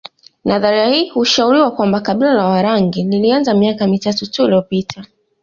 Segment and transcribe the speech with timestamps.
[0.45, 5.05] Nadharia hii hushauri kwamba kabila la Warangi lilianza miaka mia tatu tu iliyopita